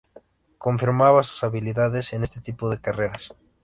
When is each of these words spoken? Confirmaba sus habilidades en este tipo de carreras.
Confirmaba 0.57 1.21
sus 1.21 1.43
habilidades 1.43 2.13
en 2.13 2.23
este 2.23 2.39
tipo 2.41 2.71
de 2.71 2.81
carreras. 2.81 3.33